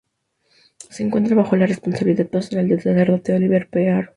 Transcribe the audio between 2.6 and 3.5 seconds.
del sacerdote